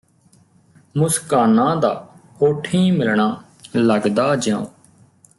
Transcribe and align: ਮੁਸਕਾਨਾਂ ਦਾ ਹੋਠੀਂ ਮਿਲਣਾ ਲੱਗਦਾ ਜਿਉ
ਮੁਸਕਾਨਾਂ 0.97 1.75
ਦਾ 1.75 2.07
ਹੋਠੀਂ 2.41 2.91
ਮਿਲਣਾ 2.93 3.43
ਲੱਗਦਾ 3.75 4.35
ਜਿਉ 4.35 4.65